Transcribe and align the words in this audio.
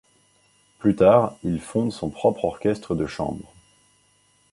Plus 0.79 0.95
tard, 0.95 1.37
il 1.43 1.59
fonde 1.61 1.91
son 1.91 2.09
propre 2.09 2.45
orchestre 2.45 2.95
de 2.95 3.05
chambre. 3.05 3.53